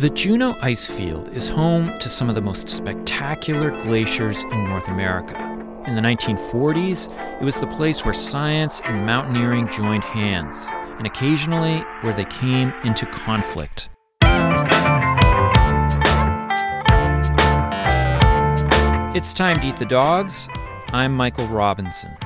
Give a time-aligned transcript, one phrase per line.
[0.00, 4.88] The Juneau Ice Field is home to some of the most spectacular glaciers in North
[4.88, 5.36] America.
[5.86, 11.80] In the 1940s, it was the place where science and mountaineering joined hands, and occasionally
[12.00, 13.90] where they came into conflict.
[19.14, 20.48] It's time to eat the dogs.
[20.94, 22.16] I'm Michael Robinson.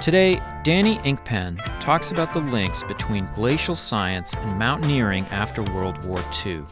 [0.00, 6.18] Today, Dani Inkpen talks about the links between glacial science and mountaineering after World War
[6.44, 6.62] II.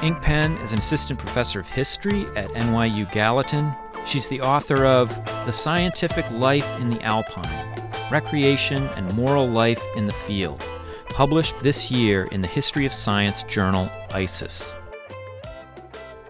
[0.00, 3.74] Inkpen is an assistant professor of history at NYU Gallatin.
[4.06, 5.14] She's the author of
[5.44, 10.66] The Scientific Life in the Alpine Recreation and Moral Life in the Field,
[11.10, 14.74] published this year in the History of Science journal ISIS.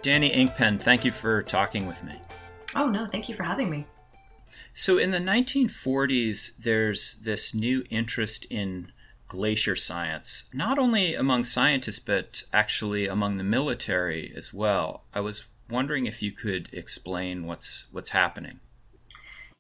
[0.03, 2.21] Dani Inkpen, thank you for talking with me.
[2.75, 3.87] Oh, no, thank you for having me.
[4.75, 8.91] So, in the 1940s, there's this new interest in
[9.29, 15.05] glacier science, not only among scientists, but actually among the military as well.
[15.15, 18.61] I was wondering if you could explain what's what's happening.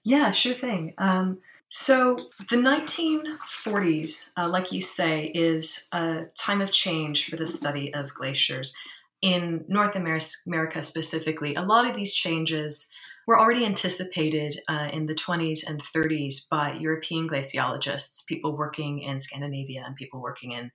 [0.05, 0.95] Yeah, sure thing.
[0.98, 2.17] Um, so,
[2.50, 8.12] the 1940s, uh, like you say, is a time of change for the study of
[8.15, 8.75] glaciers.
[9.22, 12.91] In North America specifically, a lot of these changes
[13.27, 19.20] were already anticipated uh, in the 20s and 30s by European glaciologists, people working in
[19.20, 20.70] Scandinavia and people working in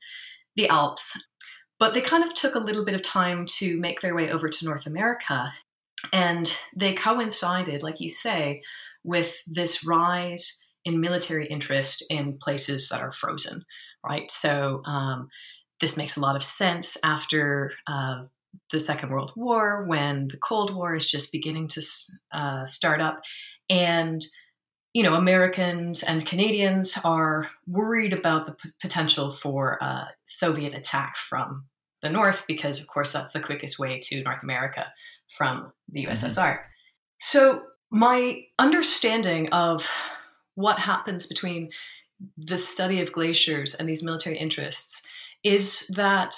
[0.55, 1.21] the Alps.
[1.79, 4.49] But they kind of took a little bit of time to make their way over
[4.49, 5.53] to North America.
[6.11, 8.61] And they coincided, like you say,
[9.03, 13.65] with this rise in military interest in places that are frozen,
[14.07, 14.31] right?
[14.31, 15.27] So um,
[15.79, 18.23] this makes a lot of sense after uh,
[18.71, 21.81] the Second World War, when the Cold War is just beginning to
[22.31, 23.21] uh, start up,
[23.69, 24.25] and
[24.93, 31.15] you know Americans and Canadians are worried about the p- potential for a Soviet attack
[31.15, 31.65] from
[32.01, 34.87] the north because, of course, that's the quickest way to North America
[35.27, 36.35] from the USSR.
[36.35, 36.61] Mm-hmm.
[37.19, 39.89] So my understanding of
[40.55, 41.69] what happens between
[42.37, 45.05] the study of glaciers and these military interests
[45.43, 46.35] is that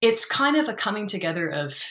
[0.00, 1.82] it's kind of a coming together of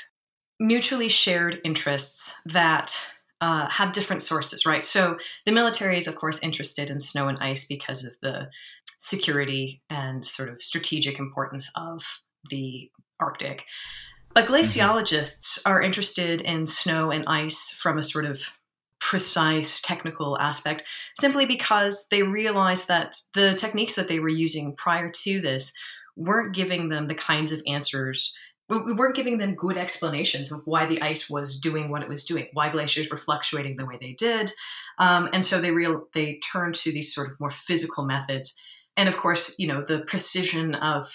[0.60, 2.94] mutually shared interests that
[3.42, 4.84] uh, have different sources, right?
[4.84, 8.50] So the military is, of course, interested in snow and ice because of the
[9.00, 13.66] security and sort of strategic importance of the Arctic.
[14.34, 15.72] But glaciologists mm-hmm.
[15.72, 18.42] are interested in snow and ice from a sort of
[19.00, 20.84] precise technical aspect
[21.18, 25.74] simply because they realize that the techniques that they were using prior to this
[26.20, 28.38] weren't giving them the kinds of answers
[28.70, 32.24] we weren't giving them good explanations of why the ice was doing what it was
[32.24, 34.52] doing, why glaciers were fluctuating the way they did,
[35.00, 38.60] um, and so they real they turned to these sort of more physical methods.
[38.96, 41.12] And of course, you know the precision of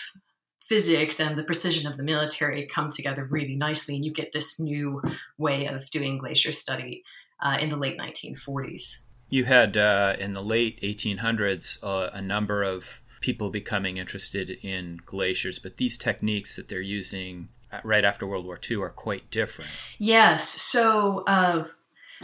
[0.60, 4.58] physics and the precision of the military come together really nicely, and you get this
[4.58, 5.00] new
[5.38, 7.04] way of doing glacier study
[7.40, 9.04] uh, in the late 1940s.
[9.28, 15.00] You had uh, in the late 1800s uh, a number of people becoming interested in
[15.06, 17.48] glaciers, but these techniques that they're using
[17.82, 19.70] right after World War II are quite different.
[19.98, 20.46] Yes.
[20.46, 21.64] So, uh,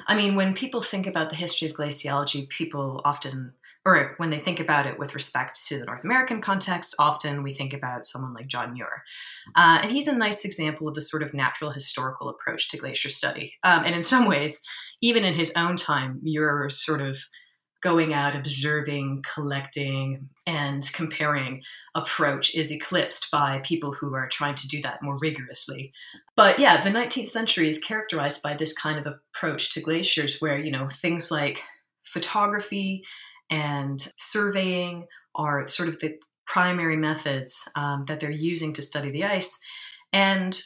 [0.07, 3.55] I mean, when people think about the history of glaciology, people often,
[3.87, 7.43] or if, when they think about it with respect to the North American context, often
[7.43, 9.03] we think about someone like John Muir.
[9.57, 13.09] Uh, and he's a nice example of the sort of natural historical approach to glacier
[13.09, 13.55] study.
[13.65, 14.61] Um, and in some ways,
[15.01, 17.17] even in his own time, Muir sort of
[17.81, 21.63] going out, observing, collecting, and comparing
[21.95, 25.93] approach is eclipsed by people who are trying to do that more rigorously.
[26.35, 30.59] But yeah, the 19th century is characterized by this kind of approach to glaciers where,
[30.59, 31.63] you know, things like
[32.03, 33.05] photography
[33.49, 35.07] and surveying
[35.37, 39.57] are sort of the primary methods um, that they're using to study the ice.
[40.13, 40.61] And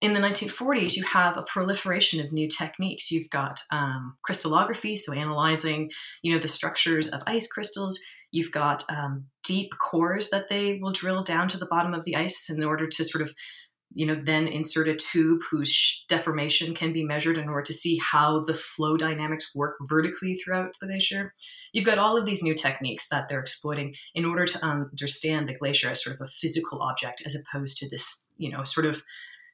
[0.00, 3.12] in the 1940s, you have a proliferation of new techniques.
[3.12, 8.00] You've got um, crystallography, so analyzing, you know, the structures of ice crystals.
[8.32, 12.16] You've got um, deep cores that they will drill down to the bottom of the
[12.16, 13.32] ice in order to sort of,
[13.92, 17.98] you know, then insert a tube whose deformation can be measured in order to see
[17.98, 21.34] how the flow dynamics work vertically throughout the glacier.
[21.72, 25.54] You've got all of these new techniques that they're exploiting in order to understand the
[25.54, 29.02] glacier as sort of a physical object as opposed to this, you know, sort of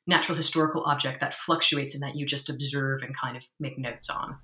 [0.09, 4.09] natural historical object that fluctuates and that you just observe and kind of make notes
[4.09, 4.39] on.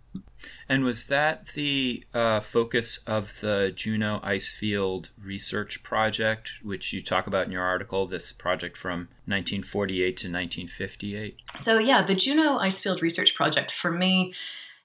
[0.69, 7.27] And was that the uh, focus of the Juneau Icefield Research Project, which you talk
[7.27, 11.37] about in your article, this project from 1948 to 1958?
[11.55, 14.35] So, yeah, the Juneau Icefield Research Project for me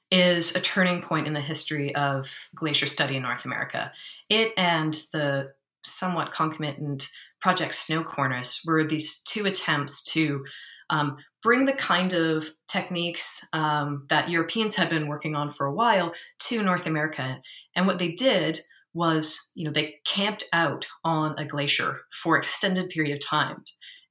[0.09, 3.91] is a turning point in the history of glacier study in North America.
[4.29, 5.53] It and the
[5.83, 7.09] somewhat concomitant
[7.41, 10.45] Project Snow Cornice were these two attempts to
[10.89, 15.73] um, bring the kind of techniques um, that Europeans had been working on for a
[15.73, 17.41] while to North America.
[17.75, 18.59] And what they did
[18.93, 23.63] was, you know, they camped out on a glacier for extended period of time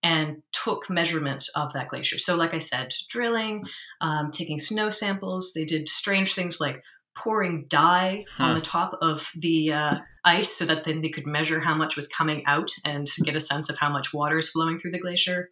[0.02, 2.18] and took measurements of that glacier.
[2.18, 3.64] So, like I said, drilling,
[4.00, 5.52] um, taking snow samples.
[5.54, 6.84] They did strange things like
[7.18, 8.44] pouring dye huh.
[8.44, 11.96] on the top of the uh, ice so that then they could measure how much
[11.96, 14.98] was coming out and get a sense of how much water is flowing through the
[14.98, 15.50] glacier.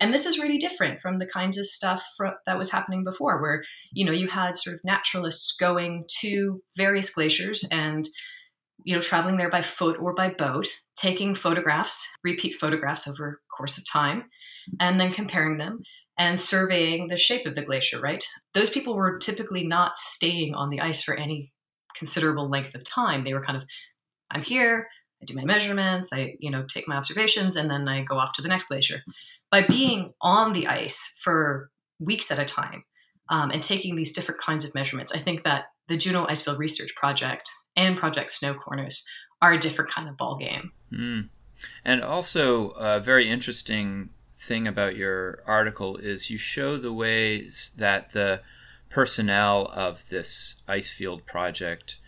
[0.00, 2.02] And this is really different from the kinds of stuff
[2.46, 3.62] that was happening before, where
[3.92, 8.08] you know you had sort of naturalists going to various glaciers and
[8.84, 10.66] you know traveling there by foot or by boat,
[10.96, 14.24] taking photographs, repeat photographs over course of time,
[14.80, 15.82] and then comparing them
[16.18, 18.24] and surveying the shape of the glacier, right?
[18.54, 21.52] Those people were typically not staying on the ice for any
[21.96, 23.24] considerable length of time.
[23.24, 23.64] They were kind of,
[24.30, 24.88] I'm here,
[25.22, 28.32] I do my measurements, I, you know, take my observations, and then I go off
[28.34, 29.02] to the next glacier.
[29.50, 31.70] By being on the ice for
[32.00, 32.84] weeks at a time
[33.28, 36.94] um, and taking these different kinds of measurements, I think that the Juneau Icefield Research
[36.96, 39.04] Project and Project Snow Cornice
[39.40, 40.72] are a different kind of ball game.
[40.92, 41.28] Mm.
[41.84, 44.10] And also, a very interesting
[44.42, 48.40] thing about your article is you show the ways that the
[48.90, 51.98] personnel of this Icefield project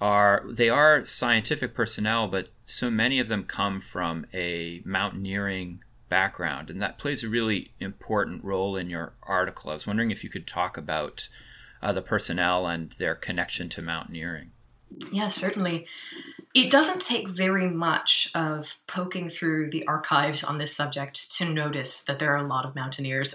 [0.00, 6.68] are they are scientific personnel, but so many of them come from a mountaineering background,
[6.68, 9.70] and that plays a really important role in your article.
[9.70, 11.28] I was wondering if you could talk about
[11.82, 14.50] uh, the personnel and their connection to mountaineering.
[15.10, 15.86] Yeah, certainly.
[16.54, 22.04] It doesn't take very much of poking through the archives on this subject to notice
[22.04, 23.34] that there are a lot of mountaineers.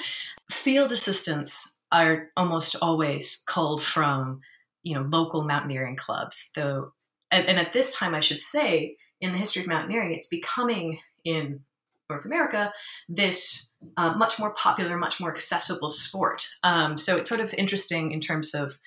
[0.50, 4.40] Field assistants are almost always culled from,
[4.82, 6.50] you know, local mountaineering clubs.
[6.54, 6.92] Though,
[7.30, 11.00] and, and at this time, I should say, in the history of mountaineering, it's becoming
[11.24, 11.60] in
[12.08, 12.72] North America
[13.08, 16.46] this uh, much more popular, much more accessible sport.
[16.62, 18.78] Um, so it's sort of interesting in terms of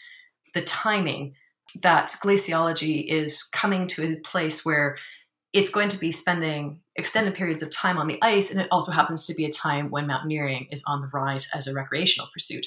[0.54, 1.36] the timing
[1.82, 4.98] that glaciology is coming to a place where
[5.54, 8.92] it's going to be spending extended periods of time on the ice, and it also
[8.92, 12.66] happens to be a time when mountaineering is on the rise as a recreational pursuit.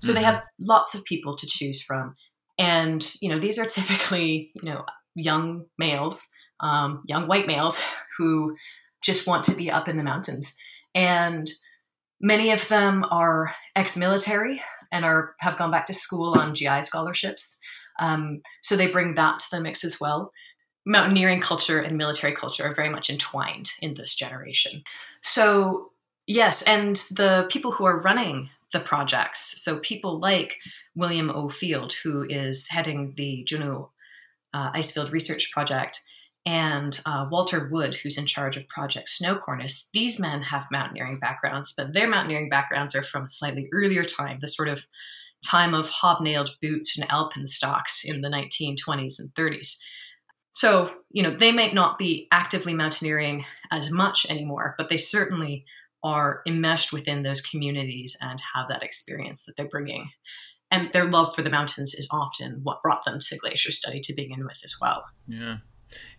[0.00, 0.16] So mm-hmm.
[0.16, 2.16] they have lots of people to choose from,
[2.58, 4.84] and you know these are typically you know
[5.14, 6.26] young males,
[6.60, 7.78] um, young white males
[8.18, 8.56] who
[9.02, 10.56] just want to be up in the mountains,
[10.94, 11.50] and
[12.20, 17.60] many of them are ex-military and are have gone back to school on GI scholarships.
[18.00, 20.32] Um, so they bring that to the mix as well.
[20.84, 24.82] Mountaineering culture and military culture are very much entwined in this generation.
[25.20, 25.92] So,
[26.26, 30.58] yes, and the people who are running the projects, so people like
[30.94, 31.48] William O.
[31.48, 33.90] Field, who is heading the Juneau
[34.54, 36.00] uh, Icefield Research Project,
[36.44, 39.88] and uh, Walter Wood, who's in charge of Project Snow Cornice.
[39.92, 44.38] These men have mountaineering backgrounds, but their mountaineering backgrounds are from a slightly earlier time,
[44.40, 44.86] the sort of
[45.44, 49.78] time of hobnailed boots and alpenstocks in the 1920s and 30s.
[50.52, 55.64] So, you know, they might not be actively mountaineering as much anymore, but they certainly
[56.04, 60.10] are enmeshed within those communities and have that experience that they're bringing.
[60.70, 64.14] And their love for the mountains is often what brought them to glacier study to
[64.14, 65.04] begin with as well.
[65.26, 65.58] Yeah.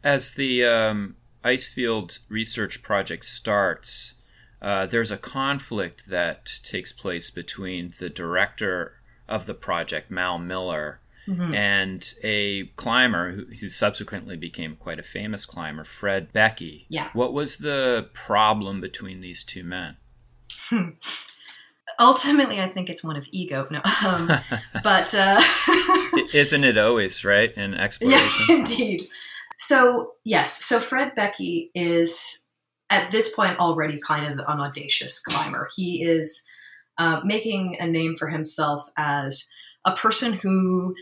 [0.04, 4.16] As the um, Icefield Research Project starts,
[4.62, 8.96] uh, there's a conflict that takes place between the director
[9.28, 11.54] of the project, Mal Miller, mm-hmm.
[11.54, 16.86] and a climber who, who, subsequently became quite a famous climber, Fred Beckey.
[16.90, 17.10] Yeah.
[17.14, 19.98] What was the problem between these two men?
[22.00, 23.68] Ultimately, I think it's one of ego.
[23.70, 24.28] No, um,
[24.84, 25.42] but uh,
[26.34, 28.46] isn't it always right in exploration?
[28.50, 29.04] Yeah, indeed.
[29.58, 32.46] So yes, so Fred Beckey is
[32.90, 35.68] at this point already kind of an audacious climber.
[35.76, 36.44] He is
[36.98, 39.50] uh, making a name for himself as
[39.86, 40.96] a person who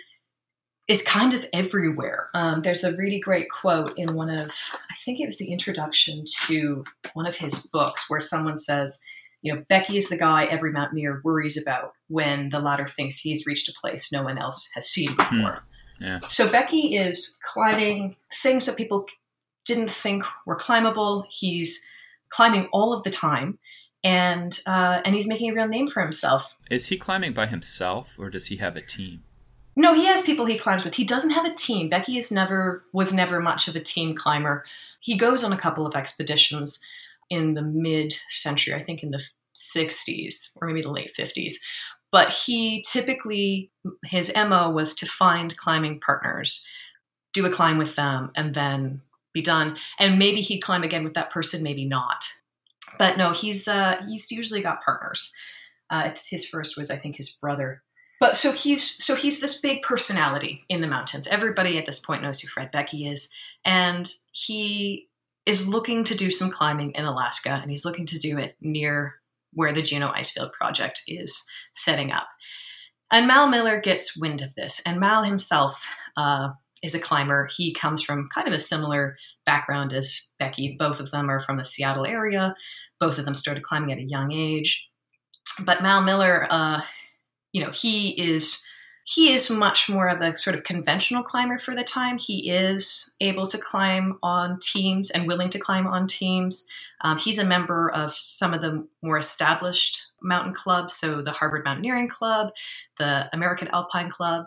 [0.92, 2.30] is kind of everywhere.
[2.34, 6.26] Um, there's a really great quote in one of, I think it was the introduction
[6.48, 6.84] to
[7.14, 9.02] one of his books, where someone says,
[9.42, 13.48] you know, Beckey is the guy every mountaineer worries about when the latter thinks he's
[13.48, 15.16] reached a place no one else has seen hmm.
[15.16, 15.64] before.
[16.02, 16.20] Yeah.
[16.28, 19.06] So Beckey is climbing things that people
[19.66, 21.26] didn't think were climbable.
[21.30, 21.88] He's
[22.30, 23.60] climbing all of the time
[24.04, 26.58] and uh, and he's making a real name for himself.
[26.70, 29.24] Is he climbing by himself, or does he have a team?
[29.82, 30.94] No, he has people he climbs with.
[30.94, 31.90] He doesn't have a team.
[31.90, 34.64] Beckey is never was never much of a team climber.
[35.00, 36.80] He goes on a couple of expeditions
[37.32, 41.54] in the mid century, I think in the 60s or maybe the late 50s.
[42.12, 43.72] But he typically
[44.06, 46.68] his MO was to find climbing partners,
[47.34, 49.02] do a climb with them, and then
[49.34, 49.78] be done.
[50.00, 52.26] And maybe he'd climb again with that person, maybe not.
[53.00, 55.34] But no, he's uh, he's usually got partners.
[55.90, 57.82] Uh, his first was, I think, his brother.
[58.22, 61.26] But so he's so he's this big personality in the mountains.
[61.26, 63.30] Everybody at this point knows who Fred Beckey is,
[63.66, 65.10] and he
[65.48, 69.16] is looking to do some climbing in Alaska, and he's looking to do it near
[69.54, 72.28] where the Juneau Icefield Project is setting up.
[73.12, 75.84] And Mal Miller gets wind of this, and Mal himself
[76.16, 76.50] uh,
[76.84, 77.50] is a climber.
[77.58, 80.78] He comes from kind of a similar background as Beckey.
[80.78, 82.54] Both of them are from the Seattle area.
[83.00, 84.88] Both of them started climbing at a young age.
[85.66, 86.82] But Mal Miller, uh,
[87.52, 88.64] you know, he is
[89.04, 92.18] he is much more of a sort of conventional climber for the time.
[92.18, 96.68] He is able to climb on teams and willing to climb on teams.
[97.02, 101.66] Um, he's a member of some of the more established mountain clubs, so the Harvard
[101.66, 102.54] Mountaineering Club,
[102.98, 104.46] the American Alpine Club.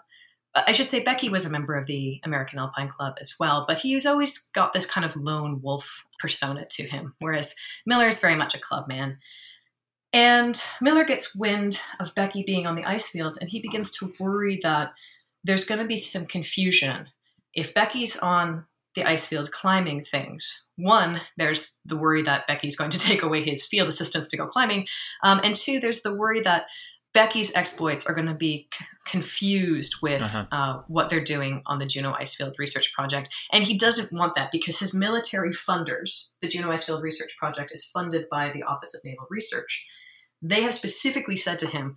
[0.54, 3.78] I should say Beckey was a member of the American Alpine Club as well, but
[3.78, 8.36] he's always got this kind of lone wolf persona to him, whereas Miller is very
[8.36, 9.18] much a club man.
[10.14, 14.14] And Miller gets wind of Beckey being on the ice field, and he begins to
[14.20, 14.92] worry that
[15.42, 17.08] there's going to be some confusion.
[17.52, 22.92] If Beckey's on the ice field climbing things, one, there's the worry that Beckey's going
[22.92, 24.86] to take away his field assistants to go climbing.
[25.24, 26.66] Um, and two, there's the worry that
[27.12, 30.46] Beckey's exploits are going to be c- confused with uh-huh.
[30.52, 33.28] uh, what they're doing on the Juneau Icefield Research Project.
[33.52, 37.84] And he doesn't want that because his military funders, the Juneau Icefield Research Project, is
[37.84, 39.84] funded by the Office of Naval Research
[40.44, 41.96] they have specifically said to him,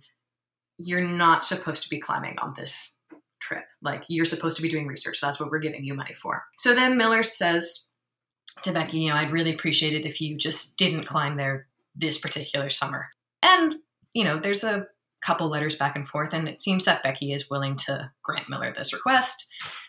[0.78, 2.96] You're not supposed to be climbing on this
[3.40, 3.64] trip.
[3.82, 5.20] Like, you're supposed to be doing research.
[5.20, 6.44] That's what we're giving you money for.
[6.56, 7.90] So then Miller says
[8.62, 12.18] to Beckey, You know, I'd really appreciate it if you just didn't climb there this
[12.18, 13.08] particular summer.
[13.42, 13.76] And,
[14.14, 14.86] you know, there's a
[15.20, 18.72] couple letters back and forth, and it seems that Beckey is willing to grant Miller
[18.72, 19.46] this request.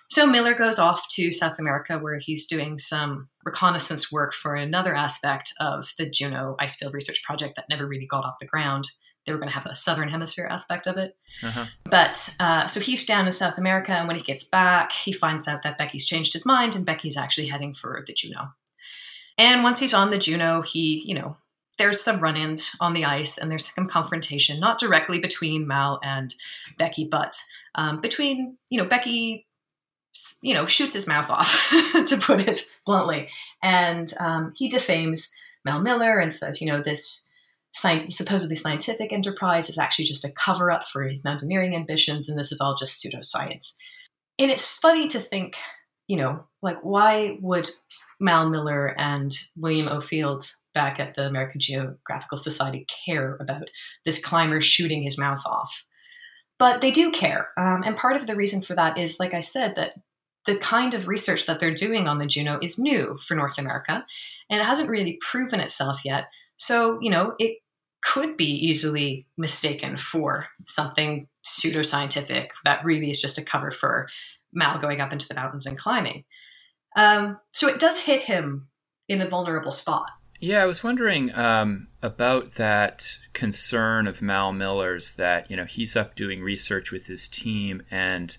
[0.09, 4.95] So Miller goes off to South America where he's doing some reconnaissance work for another
[4.95, 8.85] aspect of the Juneau Icefield Research Project that never really got off the ground.
[9.25, 11.17] They were going to have a southern hemisphere aspect of it.
[11.43, 11.65] Uh-huh.
[11.85, 15.47] But uh, so he's down in South America, and when he gets back, he finds
[15.47, 18.49] out that Beckey's changed his mind, and Beckey's actually heading for the Juneau.
[19.37, 21.37] And once he's on the Juneau, he, you know,
[21.77, 25.97] there's some run ins on the ice and there's some confrontation, not directly between Mal
[26.03, 26.35] and
[26.77, 27.33] Beckey, but
[27.73, 29.47] um, between, you know, Beckey
[30.41, 31.69] you know, shoots his mouth off,
[32.05, 33.29] to put it bluntly.
[33.61, 35.33] And um, he defames
[35.65, 37.29] Mal Miller and says, you know, this
[37.73, 42.37] sci- supposedly scientific enterprise is actually just a cover up for his mountaineering ambitions, and
[42.37, 43.75] this is all just pseudoscience.
[44.37, 45.55] And it's funny to think,
[46.07, 47.69] you know, like, why would
[48.19, 49.99] Mal Miller and William O.
[49.99, 53.69] Field back at the American Geographical Society care about
[54.05, 55.85] this climber shooting his mouth off?
[56.59, 57.49] But they do care.
[57.57, 59.93] Um, and part of the reason for that is, like I said, that
[60.45, 64.05] the kind of research that they're doing on the Juneau is new for North America
[64.49, 66.25] and it hasn't really proven itself yet.
[66.55, 67.57] So, you know, it
[68.01, 74.07] could be easily mistaken for something pseudoscientific that really is just a cover for
[74.51, 76.23] Mal going up into the mountains and climbing.
[76.95, 78.67] Um, so it does hit him
[79.07, 80.09] in a vulnerable spot.
[80.39, 85.97] Yeah, I was wondering um, about that concern of Mal Miller's that you know he's
[85.97, 88.37] up doing research with his team, and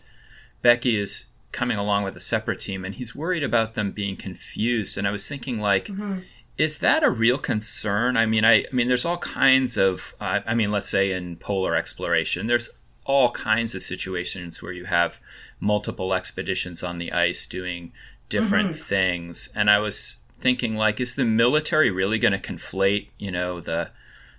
[0.62, 4.96] Beckey is coming along with a separate team and he's worried about them being confused
[4.96, 6.20] and i was thinking like mm-hmm.
[6.56, 10.40] is that a real concern i mean i, I mean there's all kinds of uh,
[10.46, 12.70] i mean let's say in polar exploration there's
[13.04, 15.20] all kinds of situations where you have
[15.58, 17.92] multiple expeditions on the ice doing
[18.28, 18.82] different mm-hmm.
[18.82, 23.60] things and i was thinking like is the military really going to conflate you know
[23.60, 23.90] the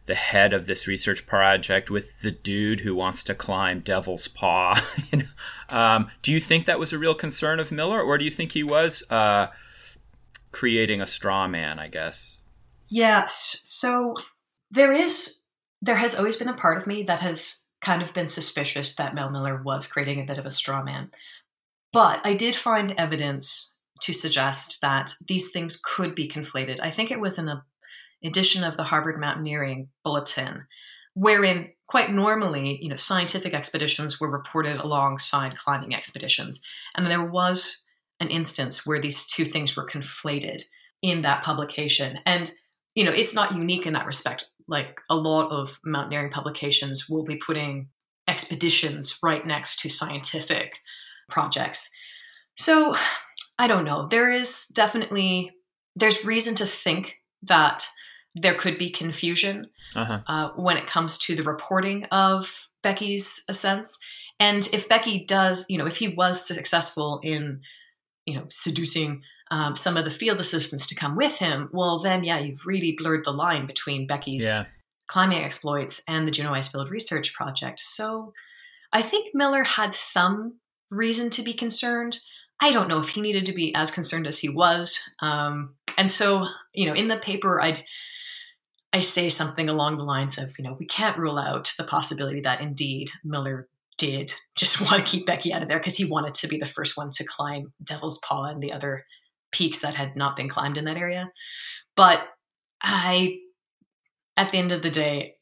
[0.06, 4.80] the head of this research project with the dude who wants to climb Devil's Paw.
[5.12, 5.26] you know?
[5.70, 8.52] um, do you think that was a real concern of Miller, or do you think
[8.52, 9.48] he was uh,
[10.52, 11.80] creating a straw man?
[11.80, 12.40] I guess.
[12.90, 13.62] Yes.
[13.64, 14.16] So
[14.70, 15.44] there is,
[15.82, 19.16] there has always been a part of me that has kind of been suspicious that
[19.16, 21.10] Mal Miller was creating a bit of a straw man,
[21.94, 26.80] but I did find evidence to suggest that these things could be conflated.
[26.82, 27.64] I think it was in a
[28.24, 30.66] edition of the Harvard Mountaineering Bulletin,
[31.14, 36.62] wherein quite normally, you know, scientific expeditions were reported alongside climbing expeditions.
[36.96, 37.86] And there was
[38.20, 40.62] an instance where these two things were conflated
[41.02, 42.20] in that publication.
[42.26, 42.52] And,
[42.96, 44.50] you know, it's not unique in that respect.
[44.68, 47.90] Like a lot of mountaineering publications will be putting
[48.28, 50.78] expeditions right next to scientific
[51.28, 51.90] projects.
[52.56, 52.96] So
[53.62, 54.08] I don't know.
[54.08, 55.52] There is definitely
[55.96, 57.88] there's reason to think that
[58.34, 60.22] there could be confusion uh-huh.
[60.26, 64.00] uh, when it comes to the reporting of Beckey's ascents.
[64.40, 67.62] And if Beckey does, you know, if he was successful in,
[68.26, 72.24] you know, seducing um, some of the field assistants to come with him, well, then,
[72.24, 74.66] yeah, you've really blurred the line between Beckey's Yeah.
[75.08, 77.80] climbing exploits and the Juneau Icefield Research Project.
[77.80, 78.34] So
[78.92, 82.22] I think Miller had some reason to be concerned.
[82.62, 85.00] I don't know if he needed to be as concerned as he was.
[85.20, 87.84] Um, and so, you know, in the paper, I'd
[88.94, 92.42] I say something along the lines of, you know, we can't rule out the possibility
[92.42, 96.34] that indeed Miller did just want to keep Beckey out of there because he wanted
[96.36, 99.06] to be the first one to climb Devil's Paw and the other
[99.52, 101.32] peaks that had not been climbed in that area.
[101.96, 102.22] But
[102.84, 103.38] I,
[104.38, 105.36] at the end of the day,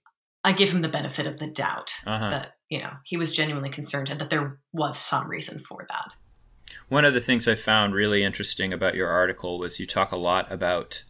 [0.43, 2.29] I give him the benefit of the doubt Uh-huh.
[2.29, 6.13] that, you know, he was genuinely concerned and that there was some reason for that.
[6.87, 10.17] One of the things I found really interesting about your article was you talk a
[10.17, 11.03] lot about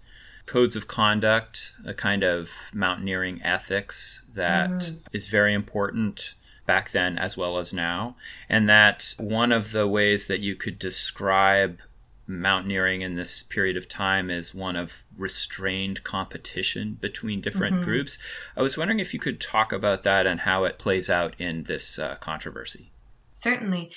[0.46, 6.34] codes of conduct, a kind of mountaineering ethics that is very important
[6.66, 8.16] back then as well as now.
[8.48, 11.80] And that one of the ways that you could describe
[12.30, 18.20] mountaineering in this period of time is one of restrained competition between different groups.
[18.56, 21.64] I was wondering if you could talk about that and how it plays out in
[21.64, 22.92] this uh, controversy.
[23.34, 23.92] Certainly.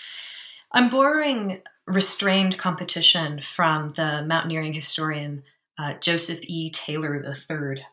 [0.73, 5.43] I'm borrowing restrained competition from the mountaineering historian
[5.79, 6.71] uh, Joseph E.
[6.71, 7.85] Taylor III.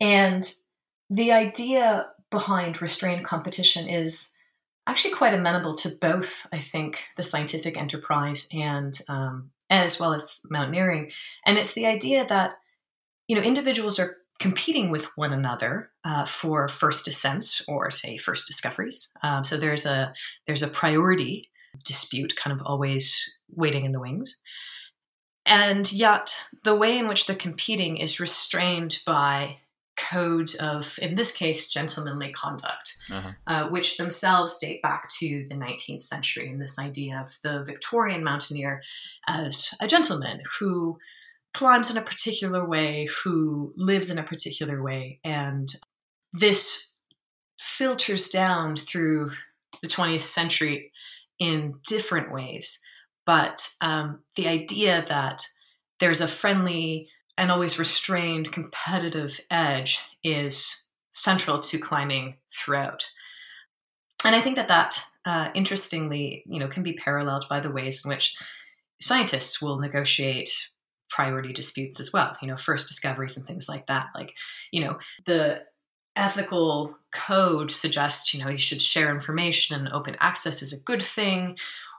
[0.00, 0.42] And
[1.10, 4.34] the idea behind restrained competition is
[4.86, 10.40] actually quite amenable to both, I think, the scientific enterprise and um, as well as
[10.48, 11.10] mountaineering.
[11.44, 12.54] And it's the idea that
[13.28, 18.46] you know individuals are competing with one another uh, for first ascents or say first
[18.46, 19.08] discoveries.
[19.22, 20.12] Um, so there's a
[20.46, 21.50] there's a priority
[21.86, 24.36] dispute kind of always waiting in the wings.
[25.44, 29.58] And yet, the way in which they're competing is restrained by
[29.96, 33.32] codes of, in this case, gentlemanly conduct, Uh-huh.
[33.46, 36.50] uh, which themselves date back to the 19th century.
[36.50, 38.82] And this idea of the Victorian mountaineer
[39.26, 40.98] as a gentleman who
[41.54, 45.20] climbs in a particular way, who lives in a particular way.
[45.24, 45.68] And
[46.32, 46.92] this
[47.58, 49.30] filters down through
[49.80, 50.92] the 20th century
[51.38, 52.78] in different ways.
[53.24, 55.42] But um, the idea that
[55.98, 63.10] there's a friendly and always restrained competitive edge is central to climbing throughout.
[64.24, 68.04] And I think that that, uh, interestingly, you know, can be paralleled by the ways
[68.04, 68.36] in which
[69.00, 70.50] scientists will negotiate
[71.08, 72.36] priority disputes as well.
[72.40, 74.06] You know, first discoveries and things like that.
[74.14, 74.34] Like,
[74.72, 75.62] you know, the
[76.16, 81.02] ethical code suggests, you know, you should share information and open access is a good
[81.02, 81.56] thing.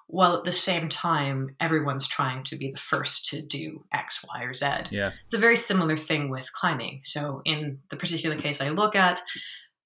[0.09, 4.43] While at the same time, everyone's trying to be the first to do X, Y,
[4.43, 4.67] or Z.
[4.89, 5.11] Yeah.
[5.25, 7.01] It's a very similar thing with climbing.
[7.03, 9.21] So, in the particular case I look at,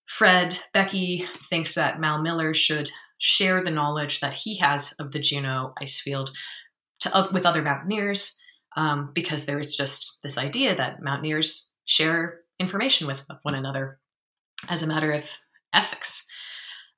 [0.06, 5.20] Fred Beckey thinks that Mal Miller should share the knowledge that he has of the
[5.20, 6.30] Juneau ice field
[7.00, 8.39] to, with other mountaineers
[8.76, 14.00] um, because there is just this idea that mountaineers share information with one another
[14.69, 15.30] as a matter of
[15.74, 16.28] ethics.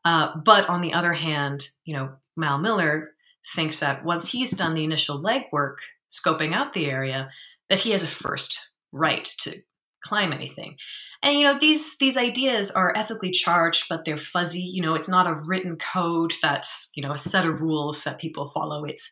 [0.06, 3.12] Uh, but on the other hand, you know, Mal Miller
[3.56, 5.78] thinks that once he's done the initial legwork,
[6.10, 7.30] scoping out the area,
[7.69, 9.62] that he has a first right to
[10.04, 10.78] climb anything.
[11.21, 14.60] And you know, these these ideas are ethically charged, but they're fuzzy.
[14.60, 18.19] You know, it's not a written code that's you know a set of rules that
[18.19, 18.84] people follow.
[18.84, 19.10] It's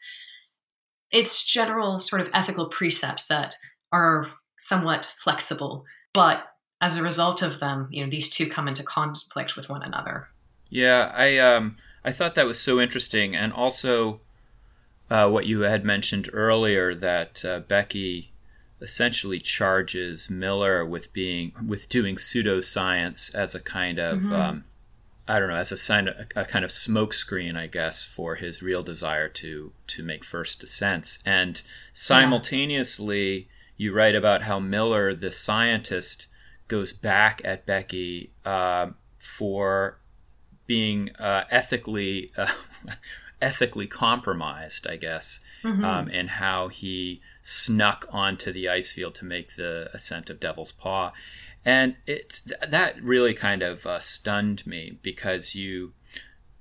[1.11, 3.55] it's general sort of ethical precepts that
[3.93, 4.27] are
[4.59, 6.45] somewhat flexible, but
[6.81, 10.27] as a result of them, you know, these two come into conflict with one another.
[10.69, 14.21] Yeah, I um I thought that was so interesting, and also
[15.09, 18.31] uh, what you had mentioned earlier that uh, Beckey
[18.81, 24.63] essentially charges Miller with being with doing pseudoscience as a kind of um,
[25.27, 28.63] I don't know as a sign a, a kind of smokescreen, I guess, for his
[28.63, 31.61] real desire to to make first descents, and
[31.93, 36.27] simultaneously you write about how Miller, the scientist,
[36.71, 39.99] goes back at Beckey um for
[40.65, 42.47] being uh, ethically uh,
[43.41, 45.41] ethically compromised, I guess,
[45.83, 50.71] um, and how he snuck onto the ice field to make the ascent of Devil's
[50.71, 51.11] Paw,
[51.65, 55.93] and it that really kind of uh, stunned me because you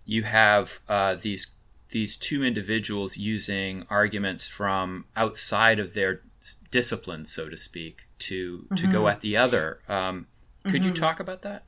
[0.04, 1.52] you have uh, these
[1.90, 6.22] these two individuals using arguments from outside of their
[6.70, 9.80] discipline, so to speak, to to go at the other.
[9.88, 10.26] Um,
[10.68, 11.64] could you talk about that?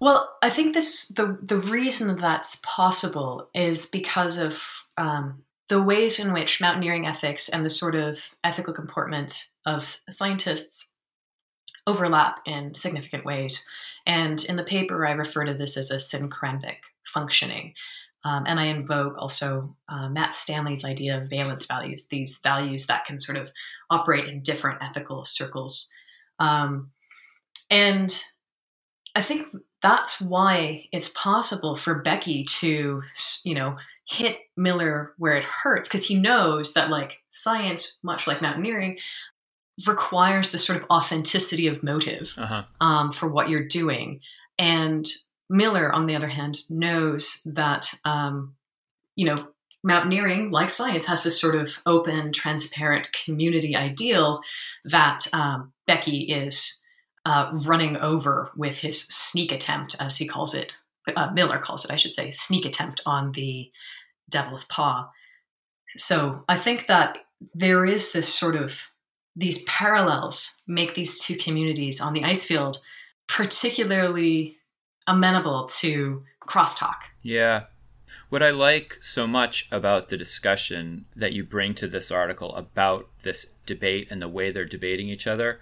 [0.00, 4.62] Well, I think this the the reason that's possible is because of
[4.96, 10.92] um, the ways in which mountaineering ethics and the sort of ethical comportment of scientists
[11.86, 13.64] overlap in significant ways.
[14.06, 17.74] And in the paper, I refer to this as a syncretic functioning.
[18.24, 23.04] Um, and I invoke also uh, Matt Stanley's idea of valence values, these values that
[23.04, 23.50] can sort of
[23.90, 25.90] operate in different ethical circles.
[26.38, 26.90] Um,
[27.70, 28.12] and
[29.14, 29.46] I think
[29.82, 33.02] that's why it's possible for Beckey to,
[33.44, 33.76] you know,
[34.08, 38.98] hit Miller where it hurts because he knows that like science, much like mountaineering,
[39.86, 42.64] requires this sort of authenticity of motive uh-huh.
[42.80, 44.20] um, for what you're doing.
[44.58, 45.06] And
[45.50, 48.54] Miller, on the other hand, knows that um,
[49.16, 49.48] you know
[49.82, 54.40] mountaineering, like science, has this sort of open, transparent community ideal
[54.84, 56.82] that um, Beckey is
[57.24, 60.76] uh, running over with his sneak attempt, as he calls it.
[61.16, 63.70] Uh, Miller calls it, I should say, sneak attempt on the
[64.28, 65.10] devil's paw.
[65.96, 67.18] So I think that
[67.54, 68.90] there is this sort of
[69.36, 72.78] these parallels make these two communities on the ice field
[73.28, 74.57] particularly
[75.08, 77.08] amenable to crosstalk.
[77.22, 77.64] Yeah.
[78.28, 83.08] What I like so much about the discussion that you bring to this article about
[83.22, 85.60] this debate and the way they're debating each other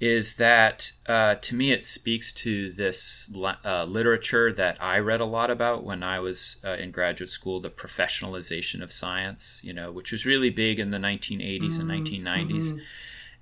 [0.00, 3.30] is that uh, to me it speaks to this
[3.64, 7.60] uh, literature that I read a lot about when I was uh, in graduate school,
[7.60, 11.90] the professionalization of science, you know, which was really big in the 1980s mm-hmm.
[11.90, 12.72] and 1990s.
[12.72, 12.78] Mm-hmm.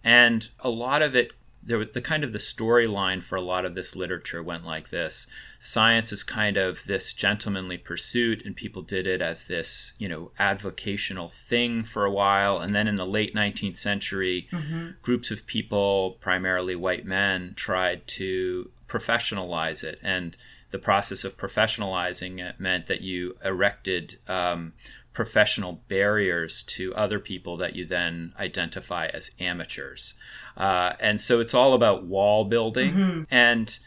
[0.02, 1.32] And a lot of it
[1.66, 5.26] there the kind of the storyline for a lot of this literature went like this.
[5.58, 10.30] Science was kind of this gentlemanly pursuit and people did it as this you know
[10.38, 12.58] avocational thing for a while.
[12.58, 14.90] And then in the late 19th century mm-hmm.
[15.02, 19.98] groups of people primarily white men tried to professionalize it.
[20.02, 20.36] And
[20.70, 24.72] the process of professionalizing it meant that you erected um,
[25.16, 30.12] professional barriers to other people that you then identify as amateurs.
[30.58, 32.92] Uh, and so it's all about wall building.
[32.92, 33.22] Mm-hmm.
[33.30, 33.78] And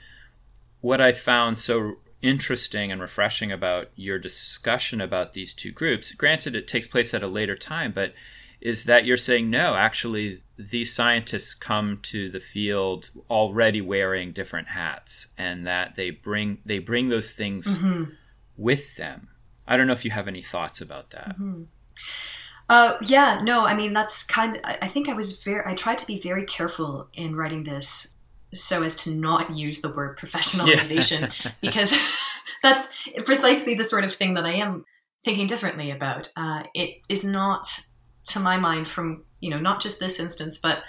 [0.82, 6.56] what I found so interesting and refreshing about your discussion about these two groups, granted,
[6.56, 8.16] it takes place at a later time, but
[8.60, 14.70] is that you're saying no, actually, these scientists come to the field already wearing different
[14.70, 18.12] hats, and that they bring they bring those things mm-hmm.
[18.58, 19.30] with them
[19.70, 21.30] I don't know if you have any thoughts about that.
[21.30, 21.64] Mm-hmm.
[22.68, 24.58] Uh, yeah, no, I mean that's kind.
[24.58, 25.64] Of, I think I was very.
[25.66, 28.14] I tried to be very careful in writing this
[28.54, 31.52] so as to not use the word professionalization yeah.
[31.62, 31.94] because
[32.64, 34.86] that's precisely the sort of thing that I am
[35.24, 36.30] thinking differently about.
[36.36, 37.68] Uh, it is not,
[38.26, 40.84] to my mind, from you know not just this instance, but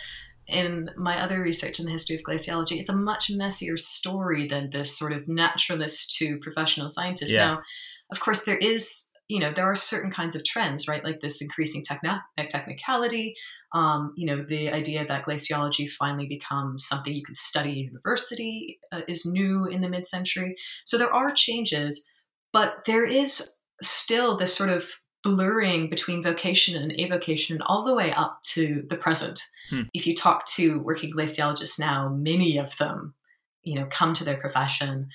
[0.48, 4.70] in my other research in the history of glaciology, it's a much messier story than
[4.70, 7.32] this sort of naturalist to professional scientist.
[7.32, 7.46] Yeah.
[7.46, 7.62] Now,
[8.10, 11.04] of course, there is, you know, there are certain kinds of trends, right?
[11.04, 13.34] Like this increasing techni- technicality,
[13.72, 18.80] um, you know, the idea that glaciology finally becomes something you can study in university
[18.92, 20.56] uh, is new in the mid century.
[20.84, 22.08] So there are changes,
[22.52, 24.90] but there is still this sort of
[25.22, 29.42] blurring between vocation and avocation all the way up to the present.
[29.68, 29.82] Hmm.
[29.94, 33.14] If you talk to working glaciologists now, many of them,
[33.62, 35.08] you know, come to their profession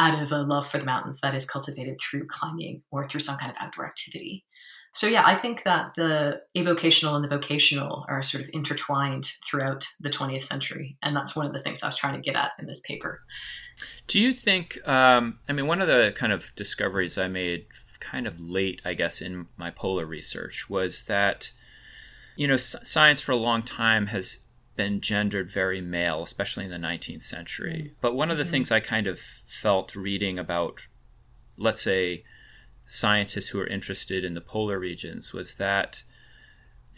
[0.00, 3.36] out of a love for the mountains that is cultivated through climbing or through some
[3.36, 4.44] kind of outdoor activity.
[4.92, 9.86] So, yeah, I think that the avocational and the vocational are sort of intertwined throughout
[10.00, 10.96] the 20th century.
[11.02, 13.20] And that's one of the things I was trying to get at in this paper.
[14.08, 17.66] Do you think, um, I mean, one of the kind of discoveries I made
[18.00, 21.52] kind of late, I guess, in my polar research was that,
[22.36, 24.40] you know, science for a long time has
[24.80, 27.82] been gendered very male, especially in the 19th century.
[27.84, 27.94] Mm-hmm.
[28.00, 28.52] But one of the mm-hmm.
[28.52, 30.86] things I kind of felt reading about,
[31.58, 32.24] let's say,
[32.86, 36.02] scientists who are interested in the polar regions was that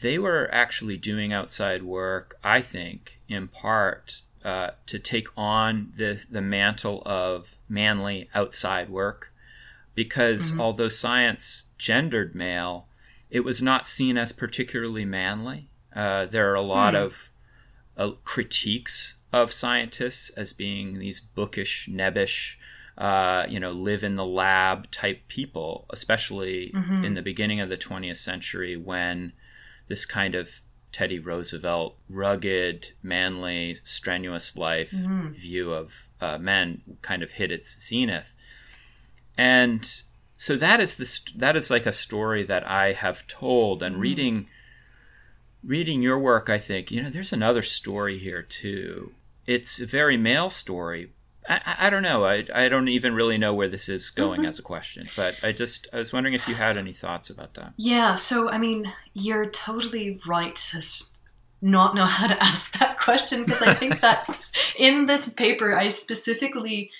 [0.01, 6.25] they were actually doing outside work, I think, in part uh, to take on the,
[6.31, 9.33] the mantle of manly outside work.
[9.97, 10.61] Because mm-hmm.
[10.61, 12.87] although science gendered male,
[13.29, 15.69] it was not seen as particularly manly.
[15.93, 17.03] Uh, there are a lot mm.
[17.03, 17.32] of
[17.97, 22.57] uh, critiques of scientists as being these bookish, nebbish,
[22.99, 27.05] uh, you know, live in the lab type people, especially mm-hmm.
[27.05, 29.33] in the beginning of the 20th century when
[29.89, 30.61] this kind of
[30.93, 35.31] Teddy Roosevelt rugged, manly, strenuous life mm-hmm.
[35.31, 38.37] view of uh, men kind of hit its zenith.
[39.39, 40.03] And
[40.37, 44.03] so that is this that is like a story that I have told and mm-hmm.
[44.03, 44.47] reading
[45.65, 49.13] reading your work, I think, you know, there's another story here too.
[49.47, 51.13] It's a very male story.
[51.49, 52.25] I, I don't know.
[52.25, 54.49] I, I don't even really know where this is going mm-hmm.
[54.49, 57.55] as a question, but I just, I was wondering if you had any thoughts about
[57.55, 57.75] that.
[57.77, 58.15] Yeah.
[58.15, 60.83] So, I mean, you're totally right to
[61.61, 64.29] not know how to ask that question because I think that
[64.79, 66.91] in this paper, I specifically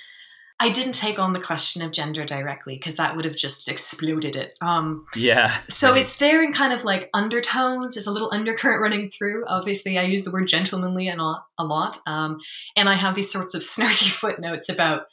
[0.63, 4.37] I didn't take on the question of gender directly because that would have just exploded
[4.37, 4.55] it.
[4.61, 5.53] Um, yeah.
[5.67, 7.97] So it's there in kind of like undertones.
[7.97, 9.45] There's a little undercurrent running through.
[9.49, 11.99] Obviously, I use the word gentlemanly a lot, a lot.
[12.07, 12.39] Um,
[12.77, 15.07] and I have these sorts of snarky footnotes about,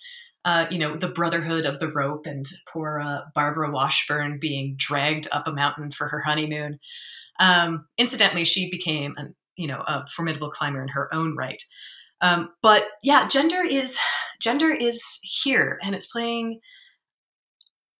[0.46, 5.28] uh, you know, the brotherhood of the rope and poor uh, Barbara Washburn being dragged
[5.32, 6.78] up a mountain for her honeymoon.
[7.40, 11.64] Um, incidentally, she became an, you know, a formidable climber in her own right.
[12.22, 13.98] Um, but yeah, gender is
[14.40, 16.60] gender is here and it's playing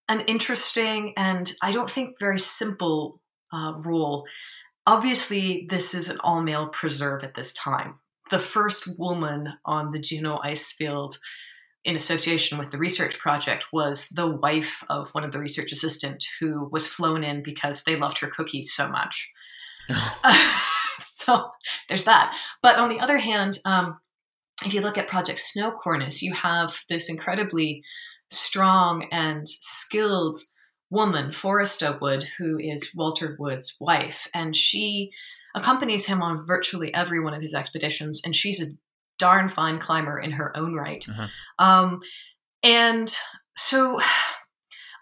[0.08, 3.20] an interesting and I don't think very simple
[3.52, 4.26] uh, role.
[4.86, 8.00] Obviously, this is an all male preserve at this time.
[8.30, 11.18] The first woman on the Juneau ice field
[11.84, 16.28] in association with the research project was the wife of one of the research assistants
[16.40, 19.32] who was flown in because they loved her cookies so much.
[21.04, 21.50] so
[21.88, 22.36] there's that.
[22.62, 23.98] But on the other hand, um,
[24.64, 27.82] if you look at Project Snow Cornice, you have this incredibly
[28.30, 30.36] strong and skilled
[30.90, 35.10] woman, Foresta Wood, who is Walter Wood's wife, and she
[35.54, 38.72] accompanies him on virtually every one of his expeditions, and she's a
[39.18, 41.04] darn fine climber in her own right.
[41.08, 41.28] Uh-huh.
[41.58, 42.00] Um,
[42.62, 43.14] and
[43.56, 44.00] so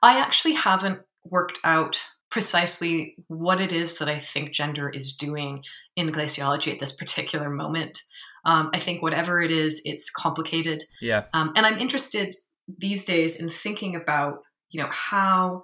[0.02, 5.62] I actually haven't worked out precisely what it is that I think gender is doing
[5.96, 8.02] in glaciology at this particular moment.
[8.44, 10.82] Um, I think whatever it is, it's complicated.
[11.00, 11.24] Yeah.
[11.32, 12.34] Um, and I'm interested
[12.78, 15.62] these days in thinking about, you know, how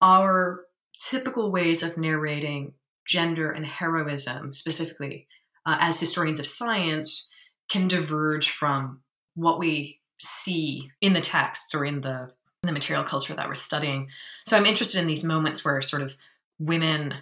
[0.00, 0.64] our
[0.98, 2.74] typical ways of narrating
[3.06, 5.26] gender and heroism, specifically
[5.64, 7.30] uh, as historians of science,
[7.68, 9.00] can diverge from
[9.34, 12.32] what we see in the texts or in the
[12.62, 14.08] in the material culture that we're studying.
[14.46, 16.16] So I'm interested in these moments where sort of
[16.58, 17.14] women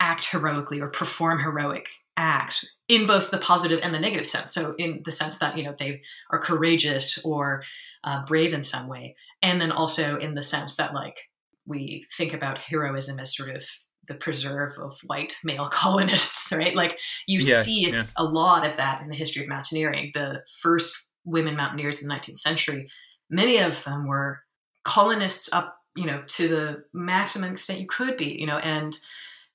[0.00, 4.52] act heroically or perform heroic acts in both the positive and the negative sense.
[4.52, 7.62] So in the sense that you know they are courageous or
[8.04, 11.18] uh, brave in some way, and then also in the sense that like
[11.66, 13.64] we think about heroism as sort of
[14.08, 16.74] the preserve of white male colonists, right?
[16.74, 18.02] Like you yeah, see yeah.
[18.16, 20.12] a lot of that in the history of mountaineering.
[20.14, 22.88] The first women mountaineers in the 19th century,
[23.28, 24.42] many of them were
[24.84, 28.96] colonists up, you know, to the maximum extent you could be, you know, and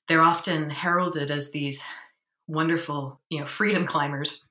[0.08, 1.82] they're often heralded as these
[2.52, 4.46] wonderful, you know, freedom climbers.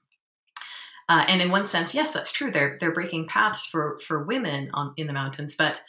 [1.07, 2.51] Uh, and in one sense, yes, that's true.
[2.51, 5.81] They're they're breaking paths for for women on in the mountains, but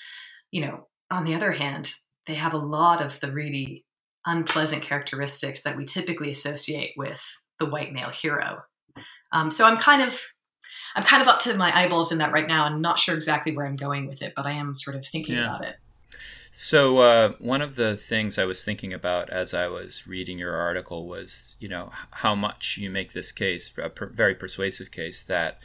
[0.50, 1.92] you know, on the other hand,
[2.26, 3.84] they have a lot of the really
[4.26, 8.62] unpleasant characteristics that we typically associate with the white male hero.
[9.32, 10.20] Um, so I'm kind of
[10.94, 12.64] I'm kind of up to my eyeballs in that right now.
[12.64, 15.36] I'm not sure exactly where I'm going with it, but I am sort of thinking
[15.36, 15.44] yeah.
[15.44, 15.76] about it.
[16.54, 20.54] So uh, one of the things I was thinking about as I was reading your
[20.54, 25.22] article was, you know, how much you make this case, a per- very persuasive case,
[25.22, 25.58] that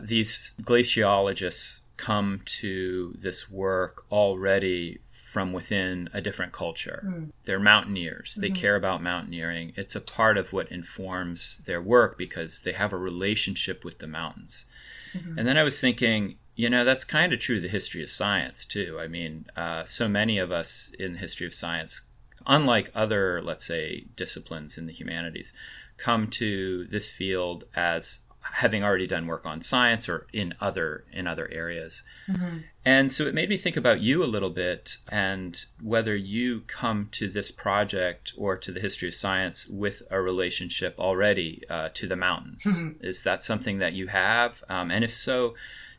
[0.00, 7.04] these glaciologists come to this work already from within a different culture.
[7.06, 7.32] Mm.
[7.44, 8.32] They're mountaineers.
[8.32, 8.40] Mm-hmm.
[8.40, 9.74] They care about mountaineering.
[9.76, 14.06] It's a part of what informs their work because they have a relationship with the
[14.06, 14.64] mountains.
[15.12, 15.38] Mm-hmm.
[15.38, 18.10] And then I was thinking, you know, that's kind of true of the history of
[18.10, 18.98] science, too.
[19.00, 22.02] I mean, uh, so many of us in the history of science,
[22.46, 25.54] unlike other, let's say, disciplines in the humanities,
[25.96, 31.26] come to this field as having already done work on science or in other in
[31.26, 32.02] other areas.
[32.28, 32.58] Mm-hmm.
[32.84, 37.08] And so it made me think about you a little bit and whether you come
[37.12, 42.06] to this project or to the history of science with a relationship already uh, to
[42.06, 42.64] the mountains.
[42.64, 43.02] Mm-hmm.
[43.02, 44.62] Is that something that you have?
[44.68, 45.54] Um, and if so,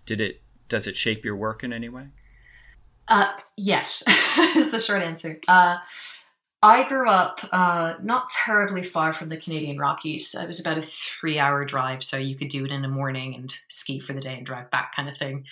[0.06, 0.42] did it
[0.72, 2.08] does it shape your work in any way?
[3.08, 4.04] Uh, yes,
[4.56, 5.38] is the short answer.
[5.46, 5.78] Uh,
[6.64, 10.34] I grew up uh, not terribly far from the Canadian Rockies.
[10.34, 13.36] It was about a three hour drive, so you could do it in the morning
[13.36, 15.44] and ski for the day and drive back, kind of thing.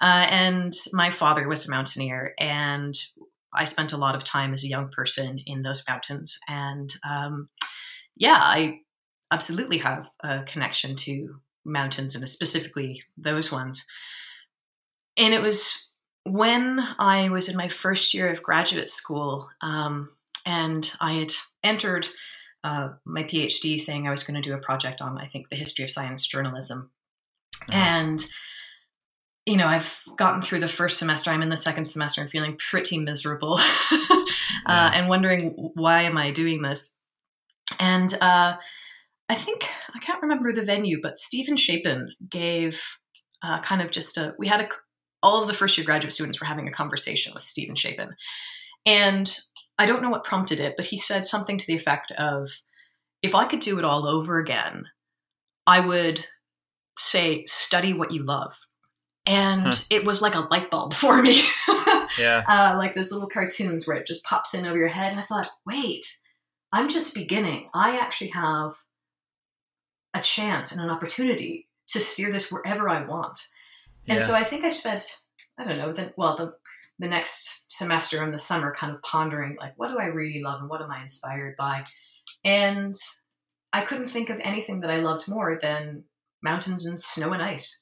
[0.00, 2.94] Uh, and my father was a mountaineer, and
[3.54, 6.40] I spent a lot of time as a young person in those mountains.
[6.48, 7.50] And um,
[8.16, 8.80] yeah, I
[9.30, 13.86] absolutely have a connection to mountains and specifically those ones.
[15.16, 15.90] And it was
[16.24, 20.10] when I was in my first year of graduate school, um,
[20.44, 22.06] and I had entered
[22.64, 25.56] uh, my PhD saying I was going to do a project on, I think, the
[25.56, 26.90] history of science journalism.
[27.70, 27.78] Uh-huh.
[27.78, 28.26] And,
[29.46, 31.30] you know, I've gotten through the first semester.
[31.30, 33.58] I'm in the second semester and feeling pretty miserable
[34.66, 36.96] uh, and wondering why am I doing this?
[37.78, 38.56] And uh,
[39.28, 42.98] I think, I can't remember the venue, but Steven Shapin gave
[43.42, 44.68] uh, kind of just a, we had a
[45.26, 48.14] all of the first year graduate students were having a conversation with Steven Shapin.
[48.86, 49.36] And
[49.76, 52.48] I don't know what prompted it, but he said something to the effect of
[53.22, 54.84] if I could do it all over again,
[55.66, 56.24] I would
[56.96, 58.56] say, study what you love.
[59.26, 59.72] And huh.
[59.90, 61.42] it was like a light bulb for me.
[62.20, 62.44] yeah.
[62.48, 65.10] Uh, like those little cartoons where it just pops in over your head.
[65.10, 66.06] And I thought, wait,
[66.72, 67.68] I'm just beginning.
[67.74, 68.74] I actually have
[70.14, 73.40] a chance and an opportunity to steer this wherever I want.
[74.08, 74.26] And yeah.
[74.26, 75.04] so I think I spent,
[75.58, 76.54] I don't know, the, well, the,
[76.98, 80.60] the next semester in the summer kind of pondering, like, what do I really love
[80.60, 81.84] and what am I inspired by?
[82.44, 82.94] And
[83.72, 86.04] I couldn't think of anything that I loved more than
[86.42, 87.80] mountains and snow and ice.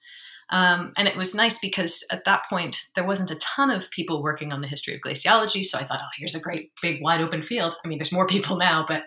[0.51, 4.23] Um, and it was nice because at that point, there wasn't a ton of people
[4.23, 5.65] working on the history of glaciology.
[5.65, 7.75] So I thought, oh, here's a great, big, wide open field.
[7.85, 9.05] I mean, there's more people now, but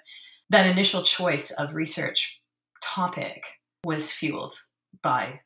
[0.50, 2.42] that initial choice of research
[2.82, 3.44] topic
[3.84, 4.56] was fueled
[5.04, 5.42] by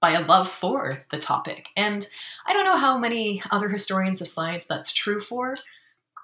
[0.00, 1.68] by a love for the topic.
[1.76, 2.06] And
[2.46, 5.56] I don't know how many other historians of science that's true for.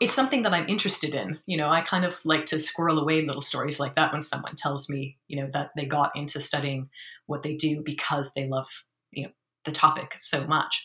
[0.01, 1.39] It's something that I'm interested in.
[1.47, 4.55] You know, I kind of like to squirrel away little stories like that when someone
[4.57, 6.91] tells me, you know, that they got into studying
[7.27, 8.67] what they do because they love,
[9.13, 9.31] you know,
[9.65, 10.85] the topic so much.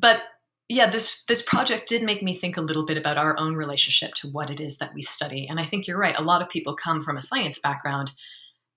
[0.00, 0.22] But
[0.68, 4.14] yeah, this this project did make me think a little bit about our own relationship
[4.14, 5.46] to what it is that we study.
[5.48, 6.18] And I think you're right.
[6.18, 8.10] A lot of people come from a science background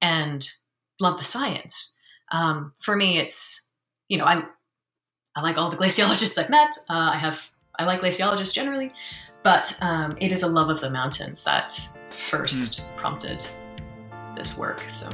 [0.01, 0.47] and
[0.99, 1.95] love the science.
[2.31, 3.71] Um, for me, it's
[4.07, 4.43] you know I
[5.35, 6.77] I like all the glaciologists I've met.
[6.89, 8.91] Uh, I have I like glaciologists generally,
[9.43, 11.71] but um, it is a love of the mountains that
[12.09, 12.95] first mm.
[12.97, 13.45] prompted
[14.35, 14.81] this work.
[14.81, 15.09] So,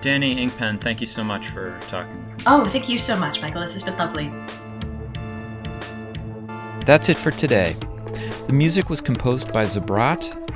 [0.00, 2.24] Dani Inkpen, thank you so much for talking.
[2.46, 3.60] Oh, thank you so much, Michael.
[3.60, 4.30] This has been lovely.
[6.84, 7.76] That's it for today.
[8.46, 10.55] The music was composed by Zabrat